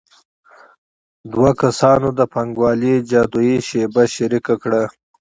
دوه 1.31 1.49
کسانو 1.61 2.09
د 2.19 2.21
پانګوالۍ 2.33 2.95
جادويي 3.11 3.57
شیبه 3.67 4.03
شریکه 4.15 4.55
کړه 4.63 4.81